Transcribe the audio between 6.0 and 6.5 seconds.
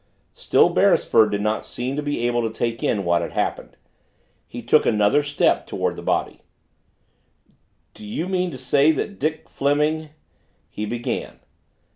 body.